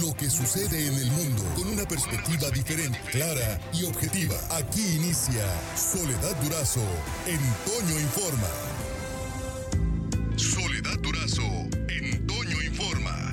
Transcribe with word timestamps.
lo 0.00 0.14
que 0.14 0.30
sucede 0.30 0.86
en 0.86 0.94
el 0.94 1.10
mundo 1.10 1.42
con 1.54 1.68
una 1.68 1.84
perspectiva 1.84 2.48
diferente, 2.50 2.98
clara 3.10 3.60
y 3.74 3.84
objetiva. 3.84 4.34
Aquí 4.50 4.96
inicia 4.96 5.44
Soledad 5.76 6.34
Durazo 6.42 6.80
en 7.26 7.38
Toño 7.66 8.00
Informa. 8.00 8.48
Soledad 10.36 10.98
Durazo 11.00 11.42
en 11.88 12.26
Toño 12.26 12.62
Informa. 12.62 13.30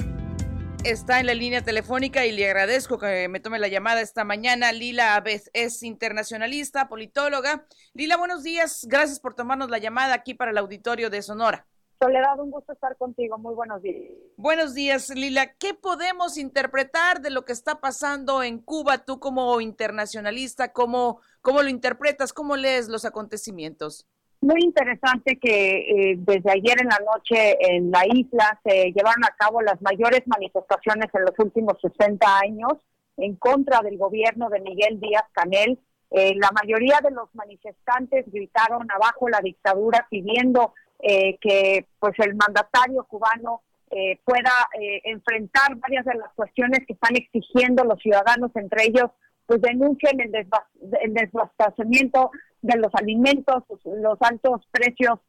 Está 0.83 1.21
en 1.21 1.27
la 1.27 1.33
línea 1.33 1.61
telefónica 1.61 2.25
y 2.25 2.33
le 2.33 2.46
agradezco 2.46 2.97
que 2.97 3.29
me 3.29 3.39
tome 3.39 3.60
la 3.60 3.69
llamada 3.69 4.01
esta 4.01 4.26
mañana. 4.26 4.73
Lila 4.73 5.15
Abez 5.15 5.49
es 5.53 5.81
internacionalista, 5.83 6.89
politóloga. 6.89 7.65
Lila, 7.94 8.17
buenos 8.17 8.44
días. 8.44 8.85
Gracias 8.89 9.21
por 9.21 9.33
tomarnos 9.33 9.69
la 9.69 9.78
llamada 9.78 10.13
aquí 10.13 10.33
para 10.33 10.51
el 10.51 10.57
auditorio 10.57 11.10
de 11.10 11.21
Sonora. 11.21 11.69
Soledad, 12.02 12.40
un 12.40 12.50
gusto 12.50 12.72
estar 12.72 12.96
contigo. 12.96 13.38
Muy 13.38 13.54
buenos 13.54 13.81
días. 13.81 14.13
Buenos 14.38 14.74
días, 14.74 15.10
Lila. 15.10 15.54
¿Qué 15.60 15.74
podemos 15.74 16.38
interpretar 16.38 17.20
de 17.20 17.30
lo 17.30 17.44
que 17.44 17.52
está 17.52 17.81
pasando 17.81 18.41
en 18.41 18.59
Cuba? 18.59 18.99
Tú 18.99 19.20
como 19.20 19.59
internacionalista, 19.59 20.71
¿cómo, 20.71 21.20
cómo 21.41 21.62
lo 21.62 21.67
interpretas? 21.67 22.31
¿Cómo 22.31 22.55
lees 22.55 22.88
los 22.88 23.04
acontecimientos? 23.04 24.07
Muy 24.40 24.62
interesante 24.62 25.38
que 25.38 26.12
eh, 26.12 26.16
desde 26.20 26.49
ayer 26.49 26.81
en 26.81 26.88
la 26.88 26.99
noche 26.99 27.57
en 27.59 27.91
la 27.91 28.05
isla 28.07 28.57
se 28.63 28.93
llevaron 28.93 29.26
a 29.26 29.35
cabo 29.38 29.62
las 29.62 29.81
mayores 29.81 30.21
manifestaciones 30.26 31.13
en 31.13 31.23
los 31.23 31.38
últimos 31.38 31.73
60 31.81 32.26
años 32.40 32.76
en 33.18 33.35
contra 33.35 33.81
del 33.81 33.98
gobierno 33.98 34.49
de 34.49 34.62
Miguel 34.62 35.02
Díaz 35.02 35.26
Canel. 35.34 35.77
Eh, 36.12 36.34
la 36.35 36.49
mayoría 36.52 37.02
de 37.04 37.12
los 37.12 37.27
manifestantes 37.35 38.31
gritaron 38.31 38.88
abajo 38.90 39.27
la 39.27 39.41
dictadura 39.41 40.07
pidiendo 40.09 40.73
eh, 41.02 41.38
que 41.39 41.85
pues 41.98 42.13
el 42.20 42.35
mandatario 42.35 43.05
cubano 43.05 43.62
eh, 43.90 44.20
pueda 44.26 44.52
eh, 44.80 45.02
enfrentar 45.05 45.76
varias 45.77 46.03
de 46.05 46.16
las 46.16 46.34
cuestiones 46.34 46.85
que 46.85 46.94
están 46.94 47.16
exigiendo 47.16 47.85
los 47.85 47.99
ciudadanos, 47.99 48.52
entre 48.55 48.85
ellos 48.85 49.09
pues 49.45 49.62
denuncien 49.62 50.20
el, 50.20 50.35
el 50.35 51.13
desbastecimiento 51.13 52.32
de 52.62 52.77
los 52.77 52.93
alimentos, 52.93 53.63
los 53.85 54.21
altos 54.21 54.62
precios 54.71 55.20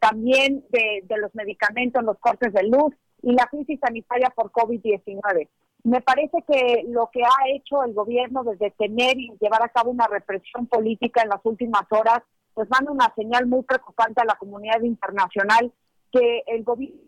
también 0.00 0.62
de, 0.68 1.02
de 1.04 1.16
los 1.16 1.34
medicamentos, 1.34 2.04
los 2.04 2.18
cortes 2.18 2.52
de 2.52 2.64
luz 2.64 2.92
y 3.22 3.32
la 3.32 3.46
crisis 3.46 3.80
sanitaria 3.80 4.28
por 4.28 4.52
COVID-19. 4.52 5.48
Me 5.84 6.02
parece 6.02 6.44
que 6.46 6.84
lo 6.88 7.08
que 7.10 7.22
ha 7.22 7.48
hecho 7.54 7.82
el 7.84 7.94
gobierno 7.94 8.44
desde 8.44 8.70
tener 8.72 9.18
y 9.18 9.32
llevar 9.40 9.62
a 9.62 9.70
cabo 9.70 9.90
una 9.90 10.06
represión 10.06 10.66
política 10.66 11.22
en 11.22 11.30
las 11.30 11.40
últimas 11.44 11.84
horas 11.88 12.22
pues 12.54 12.68
manda 12.70 12.92
una 12.92 13.12
señal 13.14 13.46
muy 13.46 13.62
preocupante 13.62 14.20
a 14.20 14.24
la 14.24 14.36
comunidad 14.36 14.80
internacional 14.82 15.72
que 16.12 16.42
el 16.46 16.62
gobierno 16.62 17.00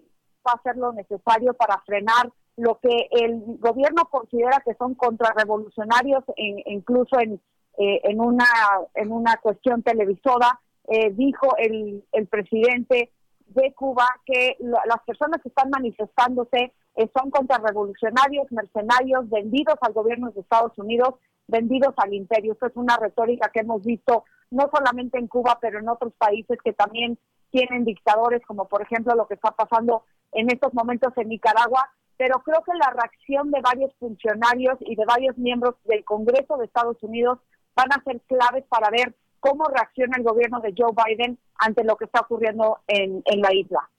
va 0.46 0.52
a 0.52 0.56
hacer 0.56 0.76
lo 0.76 0.92
necesario 0.92 1.54
para 1.54 1.80
frenar 1.86 2.30
lo 2.56 2.78
que 2.80 3.08
el 3.10 3.58
gobierno 3.58 4.06
considera 4.06 4.62
que 4.64 4.74
son 4.74 4.94
contrarrevolucionarios, 4.94 6.24
e 6.36 6.62
incluso 6.66 7.20
en, 7.20 7.40
eh, 7.78 8.00
en, 8.04 8.20
una, 8.20 8.46
en 8.94 9.12
una 9.12 9.36
cuestión 9.36 9.82
televisora, 9.82 10.58
eh, 10.88 11.10
dijo 11.10 11.56
el, 11.58 12.04
el 12.12 12.26
presidente 12.28 13.10
de 13.48 13.74
Cuba 13.74 14.06
que 14.24 14.56
las 14.60 15.02
personas 15.04 15.40
que 15.42 15.48
están 15.48 15.70
manifestándose 15.70 16.72
eh, 16.96 17.10
son 17.14 17.30
contrarrevolucionarios, 17.30 18.50
mercenarios, 18.50 19.28
vendidos 19.28 19.76
al 19.82 19.92
gobierno 19.92 20.30
de 20.30 20.40
Estados 20.40 20.76
Unidos, 20.78 21.14
vendidos 21.46 21.94
al 21.98 22.14
imperio. 22.14 22.54
Esto 22.54 22.66
es 22.66 22.76
una 22.76 22.96
retórica 22.96 23.50
que 23.50 23.60
hemos 23.60 23.82
visto 23.84 24.24
no 24.50 24.70
solamente 24.72 25.18
en 25.18 25.28
Cuba, 25.28 25.58
pero 25.60 25.78
en 25.78 25.88
otros 25.88 26.12
países 26.14 26.58
que 26.64 26.72
también 26.72 27.18
tienen 27.50 27.84
dictadores, 27.84 28.42
como 28.46 28.68
por 28.68 28.82
ejemplo 28.82 29.14
lo 29.14 29.26
que 29.26 29.34
está 29.34 29.50
pasando 29.50 30.04
en 30.32 30.50
estos 30.50 30.74
momentos 30.74 31.12
en 31.16 31.28
Nicaragua. 31.28 31.90
Pero 32.16 32.40
creo 32.40 32.62
que 32.62 32.72
la 32.74 32.90
reacción 32.90 33.50
de 33.50 33.60
varios 33.60 33.92
funcionarios 33.98 34.78
y 34.80 34.96
de 34.96 35.04
varios 35.04 35.36
miembros 35.36 35.74
del 35.84 36.04
Congreso 36.04 36.56
de 36.56 36.64
Estados 36.64 37.02
Unidos 37.02 37.38
van 37.74 37.92
a 37.92 38.02
ser 38.04 38.20
claves 38.22 38.64
para 38.68 38.88
ver 38.90 39.14
cómo 39.40 39.64
reacciona 39.66 40.16
el 40.16 40.24
gobierno 40.24 40.60
de 40.60 40.74
Joe 40.76 40.92
Biden 40.92 41.38
ante 41.58 41.84
lo 41.84 41.96
que 41.96 42.06
está 42.06 42.20
ocurriendo 42.20 42.78
en, 42.86 43.22
en 43.26 43.40
la 43.40 43.54
isla. 43.54 43.90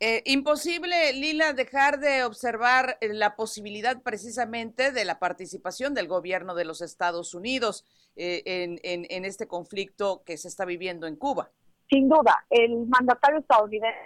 Eh, 0.00 0.22
imposible, 0.26 1.12
Lila, 1.12 1.52
dejar 1.54 1.98
de 1.98 2.22
observar 2.24 2.98
eh, 3.00 3.12
la 3.12 3.34
posibilidad 3.34 4.00
precisamente 4.00 4.92
de 4.92 5.04
la 5.04 5.18
participación 5.18 5.92
del 5.92 6.06
gobierno 6.06 6.54
de 6.54 6.64
los 6.64 6.82
Estados 6.82 7.34
Unidos 7.34 7.84
eh, 8.14 8.42
en, 8.46 9.24
este 9.24 9.48
conflicto 9.48 10.22
que 10.24 10.36
se 10.36 10.46
está 10.46 10.64
viviendo 10.64 11.08
en 11.08 11.16
Cuba. 11.16 11.50
Sin 11.90 12.08
duda, 12.08 12.44
el 12.48 12.86
mandatario 12.86 13.40
estadounidense 13.40 13.98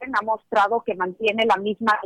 ha 0.00 0.24
mostrado 0.24 0.82
que 0.84 0.94
mantiene 0.94 1.44
la 1.44 1.56
misma 1.56 1.98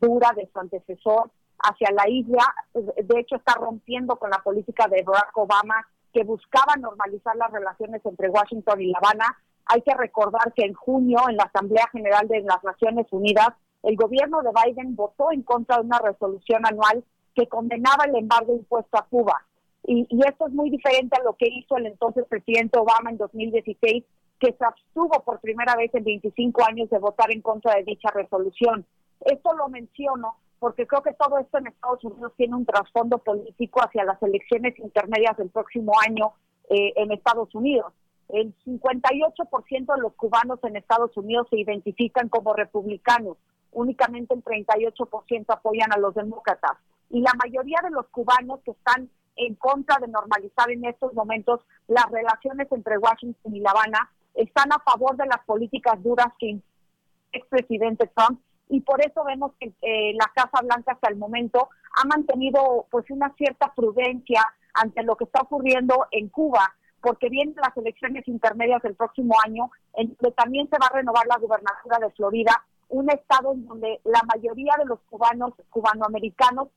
dura 0.00 0.30
de 0.36 0.48
su 0.52 0.58
antecesor 0.60 1.30
hacia 1.58 1.90
la 1.92 2.08
isla. 2.08 2.54
De 2.74 3.20
hecho, 3.20 3.36
está 3.36 3.54
rompiendo 3.54 4.16
con 4.16 4.30
la 4.30 4.42
política 4.42 4.86
de 4.86 5.02
Barack 5.02 5.36
Obama 5.36 5.88
que 6.12 6.22
buscaba 6.24 6.76
normalizar 6.76 7.34
las 7.36 7.50
relaciones 7.50 8.04
entre 8.04 8.28
Washington 8.28 8.80
y 8.80 8.90
La 8.90 8.98
Habana 8.98 9.38
hay 9.72 9.82
que 9.82 9.94
recordar 9.94 10.52
que 10.54 10.64
en 10.64 10.74
junio, 10.74 11.20
en 11.28 11.36
la 11.36 11.44
Asamblea 11.44 11.88
General 11.92 12.26
de 12.26 12.40
las 12.40 12.62
Naciones 12.64 13.06
Unidas, 13.12 13.50
el 13.84 13.96
gobierno 13.96 14.42
de 14.42 14.50
Biden 14.50 14.96
votó 14.96 15.30
en 15.32 15.42
contra 15.42 15.76
de 15.76 15.82
una 15.82 15.98
resolución 15.98 16.66
anual 16.66 17.04
que 17.34 17.46
condenaba 17.46 18.04
el 18.04 18.16
embargo 18.16 18.54
impuesto 18.54 18.98
a 18.98 19.06
Cuba. 19.06 19.44
Y, 19.84 20.06
esto 20.26 20.48
es 20.48 20.52
muy 20.52 20.70
diferente 20.70 21.16
a 21.18 21.22
lo 21.22 21.34
que 21.34 21.46
hizo 21.48 21.76
el 21.76 21.86
entonces 21.86 22.26
presidente 22.28 22.78
Obama 22.78 23.10
en 23.10 23.16
2016, 23.16 24.04
que 24.40 24.52
se 24.52 24.64
abstuvo 24.64 25.22
por 25.22 25.40
primera 25.40 25.76
vez 25.76 25.94
en 25.94 26.04
25 26.04 26.64
años 26.64 26.90
de 26.90 26.98
votar 26.98 27.32
en 27.32 27.40
contra 27.40 27.76
de 27.76 27.84
dicha 27.84 28.10
resolución. 28.10 28.84
Esto 29.20 29.54
lo 29.54 29.68
menciono 29.68 30.34
porque 30.58 30.86
creo 30.86 31.02
que 31.02 31.14
todo 31.14 31.38
esto 31.38 31.58
en 31.58 31.68
Estados 31.68 32.04
Unidos 32.04 32.32
tiene 32.36 32.56
un 32.56 32.66
trasfondo 32.66 33.18
político 33.18 33.80
hacia 33.82 34.04
las 34.04 34.22
elecciones 34.22 34.78
intermedias 34.78 35.36
del 35.36 35.48
próximo 35.48 35.92
año 36.06 36.32
eh, 36.68 36.92
en 36.96 37.12
Estados 37.12 37.54
Unidos. 37.54 37.92
El 38.32 38.54
58% 38.64 39.94
de 39.94 40.00
los 40.00 40.14
cubanos 40.14 40.58
en 40.62 40.76
Estados 40.76 41.16
Unidos 41.16 41.48
se 41.50 41.58
identifican 41.58 42.28
como 42.28 42.54
republicanos, 42.54 43.36
únicamente 43.72 44.34
el 44.34 44.44
38% 44.44 45.44
apoyan 45.48 45.92
a 45.92 45.98
los 45.98 46.14
demócratas. 46.14 46.72
Y 47.10 47.20
la 47.20 47.32
mayoría 47.42 47.80
de 47.82 47.90
los 47.90 48.06
cubanos 48.08 48.60
que 48.64 48.70
están 48.70 49.10
en 49.36 49.54
contra 49.56 49.98
de 49.98 50.08
normalizar 50.08 50.70
en 50.70 50.84
estos 50.84 51.12
momentos 51.14 51.60
las 51.88 52.08
relaciones 52.10 52.70
entre 52.70 52.98
Washington 52.98 53.54
y 53.54 53.60
La 53.60 53.70
Habana 53.70 54.10
están 54.34 54.72
a 54.72 54.78
favor 54.80 55.16
de 55.16 55.26
las 55.26 55.44
políticas 55.44 56.00
duras 56.02 56.28
que 56.38 56.60
expresidente 57.32 58.10
Trump. 58.14 58.40
Y 58.68 58.80
por 58.80 59.04
eso 59.04 59.24
vemos 59.24 59.52
que 59.58 59.72
eh, 59.82 60.12
la 60.14 60.30
Casa 60.34 60.62
Blanca 60.62 60.92
hasta 60.92 61.08
el 61.08 61.16
momento 61.16 61.70
ha 62.00 62.06
mantenido 62.06 62.86
pues 62.90 63.10
una 63.10 63.34
cierta 63.34 63.72
prudencia 63.74 64.42
ante 64.74 65.02
lo 65.02 65.16
que 65.16 65.24
está 65.24 65.40
ocurriendo 65.40 66.06
en 66.12 66.28
Cuba 66.28 66.72
porque 67.00 67.28
vienen 67.28 67.54
las 67.56 67.76
elecciones 67.76 68.26
intermedias 68.28 68.82
del 68.82 68.94
próximo 68.94 69.34
año, 69.44 69.70
en 69.94 70.16
donde 70.18 70.34
también 70.36 70.68
se 70.68 70.78
va 70.78 70.86
a 70.86 70.96
renovar 70.96 71.26
la 71.26 71.38
gubernatura 71.38 71.98
de 71.98 72.10
Florida, 72.10 72.64
un 72.88 73.10
estado 73.10 73.52
en 73.52 73.66
donde 73.66 74.00
la 74.04 74.20
mayoría 74.34 74.74
de 74.78 74.84
los 74.84 75.00
cubanos, 75.08 75.54
cubanoamericanos, 75.70 76.68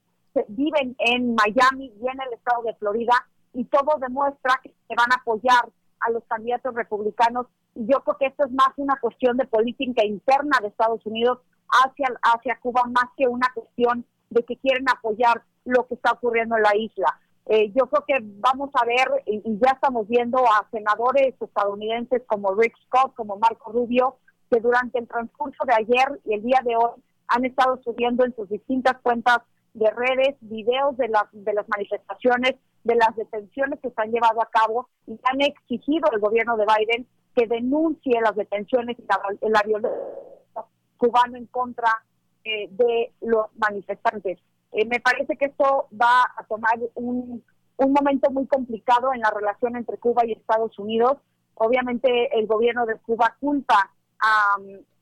viven 0.48 0.96
en 1.00 1.36
Miami 1.36 1.94
y 2.02 2.08
en 2.08 2.22
el 2.22 2.34
estado 2.34 2.64
de 2.64 2.74
Florida, 2.76 3.14
y 3.54 3.66
todo 3.66 4.00
demuestra 4.00 4.60
que 4.64 4.74
se 4.88 4.96
van 4.96 5.12
a 5.12 5.22
apoyar 5.22 5.70
a 6.00 6.10
los 6.10 6.24
candidatos 6.26 6.74
republicanos. 6.74 7.48
Y 7.76 7.86
yo 7.88 8.04
creo 8.04 8.18
que 8.18 8.26
esto 8.28 8.46
es 8.46 8.52
más 8.52 8.70
una 8.78 8.98
cuestión 9.00 9.38
de 9.38 9.46
política 9.46 10.04
interna 10.04 10.58
de 10.62 10.68
Estados 10.68 11.06
Unidos 11.06 11.40
hacia, 11.70 12.08
hacia 12.22 12.60
Cuba, 12.60 12.84
más 12.86 13.10
que 13.16 13.28
una 13.28 13.48
cuestión 13.54 14.06
de 14.30 14.44
que 14.44 14.58
quieren 14.58 14.86
apoyar 14.90 15.44
lo 15.66 15.88
que 15.88 15.96
está 15.96 16.12
ocurriendo 16.12 16.58
en 16.58 16.64
la 16.64 16.76
isla. 16.76 17.20
Eh, 17.46 17.72
yo 17.76 17.88
creo 17.88 18.06
que 18.08 18.18
vamos 18.40 18.70
a 18.74 18.86
ver, 18.86 19.24
y, 19.26 19.42
ya 19.60 19.72
estamos 19.72 20.08
viendo 20.08 20.40
a 20.40 20.68
senadores 20.72 21.36
estadounidenses 21.40 22.22
como 22.26 22.56
Rick 22.56 22.74
Scott, 22.86 23.14
como 23.16 23.38
Marco 23.38 23.72
Rubio, 23.72 24.18
que 24.50 24.60
durante 24.60 25.00
el 25.00 25.08
transcurso 25.08 25.66
de 25.66 25.74
ayer 25.74 26.22
y 26.26 26.36
el 26.36 26.44
día 26.44 26.62
de 26.64 26.76
hoy 26.76 27.02
han 27.28 27.46
estado 27.46 27.82
subiendo 27.84 28.24
en 28.24 28.36
sus 28.36 28.48
distintas 28.50 28.98
cuentas 29.02 29.40
de 29.74 29.90
redes 29.90 30.36
videos 30.42 30.96
de, 30.98 31.10
las 31.10 31.26
de 31.32 31.54
las 31.54 31.68
manifestaciones, 31.68 32.56
de 32.84 32.96
las 32.96 33.16
detenciones 33.16 33.80
que 33.80 33.90
se 33.90 34.02
han 34.02 34.12
llevado 34.12 34.42
a 34.42 34.50
cabo 34.50 34.88
y 35.08 35.20
han 35.24 35.42
exigido 35.42 36.10
al 36.12 36.20
gobierno 36.20 36.56
de 36.58 36.66
Biden 36.66 37.08
que 37.36 37.48
denuncie 37.48 38.22
las 38.22 38.36
detenciones 38.36 38.98
y 39.00 39.06
la, 39.50 39.62
violencia 39.66 40.00
cubana 40.98 41.38
en 41.38 41.48
contra 41.48 41.90
eh, 42.44 42.68
de 42.70 43.12
los 43.22 43.48
manifestantes. 43.58 44.40
Eh, 44.74 44.86
me 44.86 45.00
parece 45.00 45.38
que 45.38 45.46
esto 45.46 45.88
va 46.00 46.24
a 46.36 46.44
tomar 46.46 46.80
un, 46.96 47.44
un 47.78 47.94
momento 47.94 48.32
muy 48.32 48.48
complicado 48.48 49.14
en 49.14 49.22
la 49.22 49.32
relación 49.32 49.76
entre 49.76 49.98
Cuba 49.98 50.26
y 50.26 50.34
Estados 50.34 50.78
Unidos. 50.80 51.18
Obviamente 51.56 52.38
el 52.38 52.48
gobierno 52.48 52.86
de 52.86 52.96
Cuba 52.98 53.36
culpa 53.40 53.92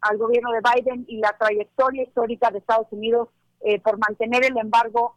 al 0.02 0.18
gobierno 0.18 0.50
de 0.52 0.62
Biden 0.62 1.06
y 1.08 1.18
la 1.18 1.38
trayectoria 1.38 2.02
histórica 2.04 2.50
de 2.50 2.58
Estados 2.58 2.88
Unidos 2.90 3.30
eh, 3.62 3.80
por 3.80 4.00
mantener 4.00 4.44
el 4.44 4.58
embargo 4.58 5.16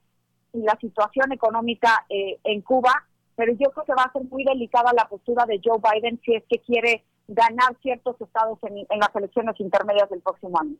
y 0.53 0.61
la 0.61 0.77
situación 0.79 1.33
económica 1.33 2.05
eh, 2.11 2.39
en 2.45 2.61
Cuba, 2.61 2.93
pero 3.35 3.55
yo 3.55 3.71
creo 3.71 3.85
que 3.87 3.95
va 3.95 4.03
a 4.03 4.13
ser 4.13 4.25
muy 4.25 4.45
delicada 4.45 4.93
la 4.93 5.09
postura 5.09 5.47
de 5.47 5.59
Joe 5.65 5.81
Biden 5.81 6.21
si 6.23 6.35
es 6.35 6.45
que 6.51 6.59
quiere 6.59 7.03
ganar 7.27 7.75
ciertos 7.81 8.21
estados 8.21 8.59
en 8.63 8.99
las 9.01 9.17
elecciones 9.17 9.59
intermedias 9.59 10.11
del 10.11 10.21
próximo 10.21 10.61
año. 10.61 10.77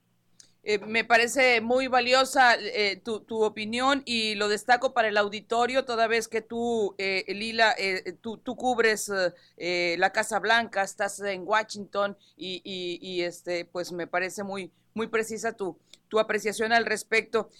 Eh, 0.67 0.79
me 0.79 1.05
parece 1.05 1.61
muy 1.61 1.89
valiosa 1.89 2.55
eh, 2.59 2.99
tu, 3.05 3.21
tu, 3.21 3.45
opinión 3.45 4.01
y 4.07 4.35
lo 4.35 4.49
destaco 4.49 4.95
para 4.95 5.09
el 5.09 5.19
auditorio 5.19 5.85
toda 5.85 6.07
vez 6.07 6.27
que 6.27 6.41
tú, 6.41 6.95
eh, 6.97 7.23
Lila, 7.29 7.77
tú, 8.23 8.39
tú, 8.39 8.57
cubres 8.57 9.13
la 9.59 10.11
Casa 10.11 10.39
Blanca, 10.39 10.83
estás 10.83 11.21
en 11.21 11.47
Washington 11.47 12.17
y, 12.37 12.63
y, 12.65 13.23
este, 13.23 13.67
pues 13.67 13.93
me 13.93 14.07
parece 14.07 14.43
muy, 14.43 14.73
muy 14.95 15.07
precisa 15.09 15.53
tu, 15.53 15.77
tu 16.09 16.19
apreciación 16.19 16.73
al 16.73 16.87
respecto. 16.87 17.51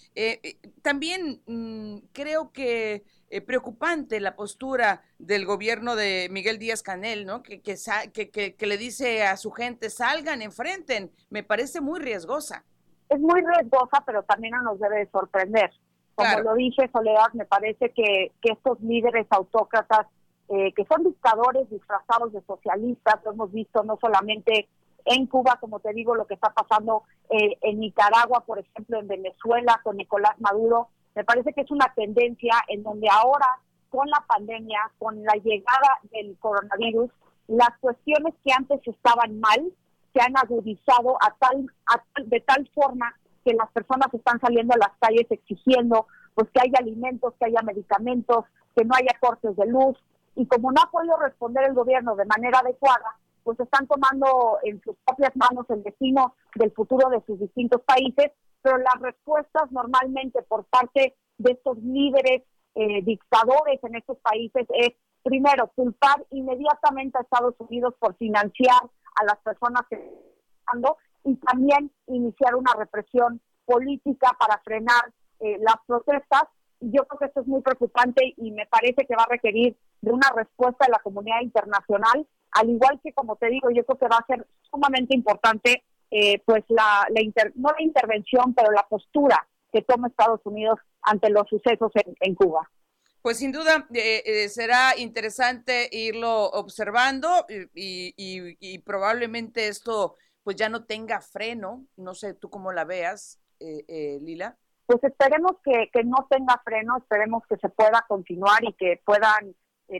también 0.81 1.41
mm, 1.45 1.97
creo 2.11 2.51
que 2.51 3.03
preocupante 3.45 4.19
la 4.19 4.35
postura 4.35 5.03
del 5.19 5.45
gobierno 5.45 5.95
de 5.95 6.27
Miguel 6.31 6.57
Díaz 6.57 6.81
Canel, 6.81 7.27
¿no? 7.27 7.43
Que, 7.43 7.61
que, 7.61 8.31
que, 8.31 8.55
que 8.55 8.65
le 8.65 8.77
dice 8.77 9.23
a 9.23 9.37
su 9.37 9.51
gente, 9.51 9.91
salgan, 9.91 10.41
enfrenten. 10.41 11.11
Me 11.29 11.43
parece 11.43 11.81
muy 11.81 11.99
riesgosa 11.99 12.65
es 13.15 13.21
muy 13.21 13.41
riesgosa, 13.41 14.03
pero 14.05 14.23
también 14.23 14.53
no 14.55 14.63
nos 14.63 14.79
debe 14.79 15.07
sorprender. 15.11 15.71
Como 16.15 16.39
lo 16.39 16.55
dije, 16.55 16.89
Soledad, 16.93 17.33
me 17.33 17.45
parece 17.45 17.89
que, 17.91 18.31
que 18.41 18.53
estos 18.53 18.79
líderes 18.81 19.27
autócratas, 19.29 20.07
eh, 20.49 20.71
que 20.73 20.85
son 20.85 21.03
dictadores 21.03 21.69
disfrazados 21.69 22.31
de 22.31 22.41
socialistas, 22.43 23.15
lo 23.25 23.31
hemos 23.31 23.51
visto 23.51 23.83
no 23.83 23.97
solamente 23.99 24.69
en 25.05 25.27
Cuba, 25.27 25.57
como 25.59 25.79
te 25.79 25.93
digo, 25.93 26.15
lo 26.15 26.25
que 26.25 26.33
está 26.33 26.51
pasando 26.51 27.03
eh, 27.29 27.57
en 27.61 27.79
Nicaragua, 27.79 28.43
por 28.45 28.59
ejemplo, 28.59 28.99
en 28.99 29.07
Venezuela 29.07 29.79
con 29.83 29.97
Nicolás 29.97 30.39
Maduro, 30.39 30.89
me 31.15 31.23
parece 31.23 31.53
que 31.53 31.61
es 31.61 31.71
una 31.71 31.93
tendencia 31.95 32.53
en 32.67 32.83
donde 32.83 33.07
ahora, 33.09 33.59
con 33.89 34.09
la 34.09 34.23
pandemia, 34.27 34.79
con 34.97 35.23
la 35.23 35.33
llegada 35.33 35.99
del 36.11 36.37
coronavirus, 36.39 37.11
las 37.47 37.77
cuestiones 37.79 38.33
que 38.43 38.51
antes 38.51 38.81
estaban 38.85 39.39
mal, 39.39 39.71
se 40.15 40.21
han 40.21 40.37
agudizado 40.37 41.17
a 41.21 41.35
tal, 41.37 41.67
de 42.25 42.39
tal 42.39 42.69
forma 42.73 43.13
que 43.43 43.53
las 43.53 43.69
personas 43.71 44.07
están 44.13 44.39
saliendo 44.39 44.73
a 44.73 44.77
las 44.77 44.97
calles 44.99 45.27
exigiendo 45.29 46.07
pues 46.33 46.49
que 46.53 46.61
haya 46.61 46.79
alimentos, 46.79 47.33
que 47.37 47.45
haya 47.45 47.61
medicamentos, 47.63 48.45
que 48.75 48.85
no 48.85 48.95
haya 48.95 49.17
cortes 49.19 49.55
de 49.55 49.65
luz. 49.67 49.97
Y 50.35 50.47
como 50.47 50.71
no 50.71 50.81
ha 50.81 50.91
podido 50.91 51.17
responder 51.17 51.65
el 51.65 51.73
gobierno 51.73 52.15
de 52.15 52.25
manera 52.25 52.59
adecuada, 52.59 53.17
pues 53.43 53.59
están 53.59 53.87
tomando 53.87 54.57
en 54.63 54.81
sus 54.81 54.95
propias 55.05 55.35
manos 55.35 55.65
el 55.69 55.83
destino 55.83 56.35
del 56.55 56.71
futuro 56.71 57.09
de 57.09 57.21
sus 57.25 57.39
distintos 57.39 57.81
países, 57.81 58.31
pero 58.61 58.77
las 58.77 58.99
respuestas 58.99 59.71
normalmente 59.71 60.41
por 60.43 60.65
parte 60.65 61.15
de 61.37 61.51
estos 61.51 61.77
líderes 61.77 62.43
eh, 62.73 63.01
dictadores 63.03 63.81
en 63.83 63.95
estos 63.95 64.17
países 64.17 64.65
es, 64.73 64.93
primero, 65.23 65.71
culpar 65.75 66.25
inmediatamente 66.31 67.17
a 67.17 67.21
Estados 67.21 67.55
Unidos 67.59 67.93
por 67.99 68.15
financiar 68.15 68.81
a 69.15 69.25
las 69.25 69.37
personas 69.37 69.81
que 69.89 69.95
están 69.95 70.81
y 71.23 71.35
también 71.37 71.91
iniciar 72.07 72.55
una 72.55 72.73
represión 72.77 73.41
política 73.65 74.35
para 74.39 74.59
frenar 74.63 75.11
eh, 75.39 75.57
las 75.59 75.77
protestas. 75.87 76.43
Yo 76.79 77.05
creo 77.07 77.19
que 77.19 77.25
esto 77.25 77.41
es 77.41 77.47
muy 77.47 77.61
preocupante 77.61 78.33
y 78.37 78.51
me 78.51 78.67
parece 78.67 79.05
que 79.07 79.15
va 79.15 79.23
a 79.23 79.31
requerir 79.31 79.75
de 80.01 80.11
una 80.11 80.29
respuesta 80.35 80.85
de 80.85 80.91
la 80.91 80.99
comunidad 80.99 81.41
internacional, 81.41 82.27
al 82.51 82.69
igual 82.69 82.99
que, 83.03 83.11
como 83.13 83.35
te 83.37 83.47
digo, 83.47 83.69
yo 83.71 83.83
creo 83.85 83.97
que 83.97 84.07
va 84.07 84.17
a 84.17 84.27
ser 84.27 84.45
sumamente 84.69 85.15
importante, 85.15 85.83
eh, 86.11 86.41
pues, 86.45 86.63
la, 86.69 87.07
la 87.09 87.21
no 87.55 87.69
la 87.71 87.81
intervención, 87.81 88.53
pero 88.53 88.71
la 88.71 88.85
postura 88.87 89.47
que 89.73 89.81
toma 89.81 90.07
Estados 90.07 90.41
Unidos 90.45 90.79
ante 91.01 91.29
los 91.29 91.47
sucesos 91.49 91.91
en 92.21 92.35
Cuba. 92.35 92.69
Pues 93.25 93.39
sin 93.39 93.51
duda 93.51 93.87
eh, 93.91 94.21
eh, 94.23 94.49
será 94.49 94.95
interesante 94.95 95.89
irlo 95.91 96.43
observando 96.43 97.27
y, 97.73 98.79
probablemente 98.85 99.67
esto 99.67 100.13
pues 100.43 100.55
ya 100.57 100.69
no 100.69 100.85
tenga 100.85 101.21
freno. 101.21 101.87
No 101.97 102.13
sé 102.13 102.35
tú 102.35 102.51
cómo 102.51 102.71
la 102.71 102.85
veas, 102.85 103.41
eh, 103.59 104.19
Lila. 104.21 104.55
Pues 104.85 105.03
esperemos 105.03 105.53
que, 105.63 105.89
no 106.03 106.27
tenga 106.29 106.61
freno, 106.63 106.97
esperemos 106.99 107.41
que 107.49 107.57
se 107.57 107.69
pueda 107.69 108.05
continuar 108.07 108.63
y 108.63 108.73
que 108.73 109.01
puedan 109.03 109.55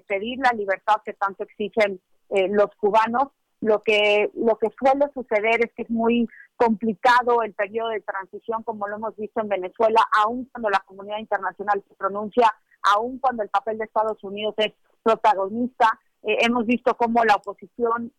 pedir 0.08 0.38
la 0.38 0.52
libertad 0.52 0.98
que 1.04 1.14
tanto 1.14 1.46
exigen 1.46 2.00
los 2.30 2.70
cubanos. 2.76 3.30
Lo 3.60 3.82
que, 3.82 4.30
lo 4.36 4.60
que 4.60 4.68
suele 4.78 5.06
suceder 5.16 5.66
es 5.66 5.74
que 5.74 5.82
es 5.82 5.90
muy 5.90 6.28
complicado 6.58 7.42
el 7.42 7.56
periodo 7.56 7.90
de 7.90 8.02
transición, 8.02 8.62
como 8.62 8.88
lo 8.88 8.98
hemos 8.98 9.16
visto 9.16 9.42
en 9.42 9.50
Venezuela, 9.50 10.06
aun 10.16 10.48
cuando 10.52 10.70
la 10.70 10.84
comunidad 10.86 11.18
internacional 11.18 11.84
se 11.88 11.96
pronuncia 11.96 12.54
aun 12.94 13.20
cuando 13.20 13.44
el 13.44 13.50
papel 13.50 13.78
de 13.78 13.86
Estados 13.86 14.24
Unidos 14.24 14.56
es 14.58 14.74
protagonista. 15.04 16.00
Eh, 16.24 16.38
hemos 16.42 16.66
visto 16.66 16.96
cómo 16.96 17.24
la 17.24 17.36
oposición, 17.36 18.12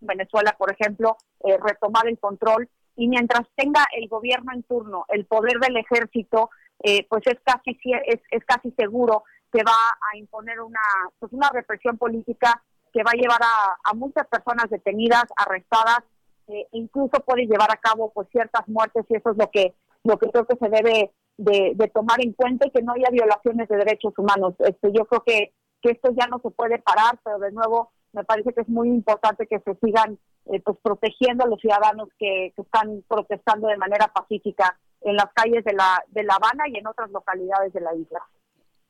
Venezuela, 0.00 0.54
por 0.58 0.72
ejemplo, 0.72 1.16
eh, 1.44 1.56
retomar 1.60 2.06
el 2.06 2.18
control 2.18 2.68
y 2.96 3.08
mientras 3.08 3.46
tenga 3.56 3.86
el 3.96 4.08
gobierno 4.08 4.52
en 4.52 4.62
turno, 4.64 5.04
el 5.08 5.24
poder 5.24 5.58
del 5.60 5.76
ejército, 5.76 6.50
eh, 6.82 7.06
pues 7.08 7.22
es 7.26 7.38
casi 7.44 7.78
es, 8.06 8.20
es 8.30 8.44
casi 8.44 8.70
seguro 8.72 9.24
que 9.52 9.62
va 9.62 9.72
a 10.12 10.16
imponer 10.16 10.60
una 10.60 10.80
pues 11.18 11.32
una 11.32 11.48
represión 11.50 11.96
política 11.96 12.62
que 12.92 13.02
va 13.02 13.12
a 13.12 13.16
llevar 13.16 13.40
a, 13.84 13.94
muchas 13.94 14.26
personas 14.28 14.70
detenidas, 14.70 15.24
arrestadas, 15.36 16.00
e 16.48 16.66
incluso 16.72 17.20
puede 17.24 17.46
llevar 17.46 17.70
a 17.70 17.76
cabo 17.76 18.10
pues 18.12 18.28
ciertas 18.30 18.66
muertes 18.68 19.04
y 19.08 19.16
eso 19.16 19.30
es 19.30 19.36
lo 19.36 19.50
que 19.50 19.74
lo 20.04 20.18
que 20.18 20.30
creo 20.30 20.46
que 20.46 20.56
se 20.56 20.68
debe 20.68 21.12
de, 21.38 21.90
tomar 21.94 22.22
en 22.22 22.32
cuenta 22.32 22.66
y 22.66 22.70
que 22.70 22.82
no 22.82 22.92
haya 22.92 23.08
violaciones 23.10 23.68
de 23.68 23.76
derechos 23.76 24.12
humanos. 24.18 24.54
Este, 24.58 24.92
yo 24.92 25.06
creo 25.06 25.22
que, 25.24 25.54
que 25.80 25.92
esto 25.92 26.10
ya 26.18 26.26
no 26.26 26.40
se 26.42 26.50
puede 26.50 26.78
parar, 26.78 27.18
pero 27.24 27.38
de 27.38 27.52
nuevo 27.52 27.92
me 28.12 28.24
parece 28.24 28.52
que 28.52 28.62
es 28.62 28.68
muy 28.68 28.88
importante 28.88 29.46
que 29.46 29.60
se 29.60 29.74
sigan 29.82 30.18
eh, 30.46 30.60
pues 30.60 30.76
protegiendo 30.82 31.44
a 31.44 31.48
los 31.48 31.60
ciudadanos 31.60 32.08
que, 32.18 32.52
están 32.56 33.04
protestando 33.06 33.68
de 33.68 33.76
manera 33.76 34.08
pacífica 34.08 34.78
en 35.02 35.14
las 35.14 35.32
calles 35.32 35.64
de 35.64 35.72
la, 35.72 36.02
de 36.08 36.24
La 36.24 36.34
Habana 36.34 36.64
y 36.68 36.76
en 36.76 36.86
otras 36.86 37.10
localidades 37.10 37.72
de 37.72 37.80
la 37.80 37.94
isla. 37.94 38.20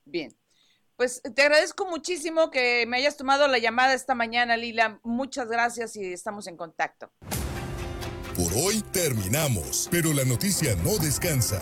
Bien. 0.05 0.33
Pues 0.95 1.21
te 1.21 1.41
agradezco 1.43 1.85
muchísimo 1.85 2.49
que 2.49 2.85
me 2.85 2.97
hayas 2.97 3.15
tomado 3.15 3.47
la 3.47 3.57
llamada 3.57 3.93
esta 3.93 4.15
mañana, 4.15 4.57
Lila. 4.57 4.99
Muchas 5.03 5.47
gracias 5.47 5.95
y 5.95 6.11
estamos 6.11 6.47
en 6.47 6.57
contacto. 6.57 7.09
Por 8.35 8.51
hoy 8.53 8.81
terminamos, 8.91 9.87
pero 9.91 10.13
la 10.13 10.25
noticia 10.25 10.75
no 10.83 10.97
descansa. 10.97 11.61